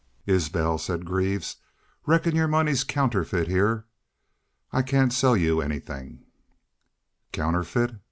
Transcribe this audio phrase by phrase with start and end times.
[0.25, 1.57] "'Isbel,' said Greaves,
[2.07, 3.85] 'reckon your money's counterfeit hyar.
[4.73, 6.23] I cain't sell you anythin'.'
[7.31, 7.91] "'Counterfeit?